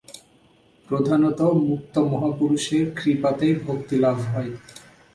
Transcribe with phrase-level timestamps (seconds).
[0.87, 1.39] প্রধানত
[1.67, 4.51] মুক্ত মহাপুরুষের কৃপাতেই ভক্তিলাভ হয়।